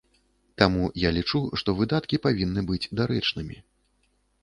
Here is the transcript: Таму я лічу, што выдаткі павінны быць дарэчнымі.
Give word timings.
Таму 0.61 0.87
я 1.01 1.09
лічу, 1.17 1.43
што 1.63 1.77
выдаткі 1.83 2.21
павінны 2.27 2.67
быць 2.73 2.83
дарэчнымі. 3.01 3.65